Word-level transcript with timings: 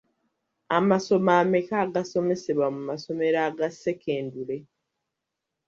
Amasomo 0.77 1.31
ameka 1.41 1.75
agasomesebwa 1.85 2.67
mu 2.75 2.81
masomero 2.89 3.37
aga 3.47 3.67
sekendule? 3.81 4.57